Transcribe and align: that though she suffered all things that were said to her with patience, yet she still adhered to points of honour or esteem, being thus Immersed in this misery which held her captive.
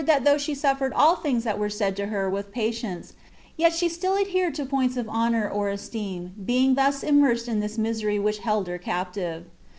that 0.03 0.23
though 0.23 0.35
she 0.35 0.55
suffered 0.55 0.91
all 0.93 1.15
things 1.15 1.43
that 1.43 1.59
were 1.59 1.69
said 1.69 1.95
to 1.95 2.07
her 2.07 2.27
with 2.27 2.51
patience, 2.51 3.13
yet 3.55 3.71
she 3.71 3.87
still 3.87 4.17
adhered 4.17 4.55
to 4.55 4.65
points 4.65 4.97
of 4.97 5.07
honour 5.07 5.47
or 5.47 5.69
esteem, 5.69 6.33
being 6.43 6.73
thus 6.73 7.03
Immersed 7.03 7.47
in 7.47 7.59
this 7.59 7.77
misery 7.77 8.17
which 8.17 8.39
held 8.39 8.65
her 8.65 8.79
captive. 8.79 9.45